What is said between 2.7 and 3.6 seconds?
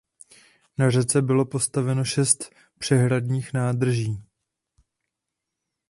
přehradních